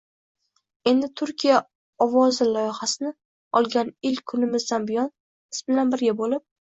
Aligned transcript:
endi 0.91 1.09
Turkiya 1.19 1.59
ovozi 2.05 2.47
loyihasini 2.55 3.13
olgan 3.61 3.93
ilk 4.13 4.25
kunimizdan 4.33 4.89
buyon 4.89 5.13
biz 5.59 5.61
bilan 5.71 5.93
birga 5.97 6.17
bo‘lib 6.25 6.47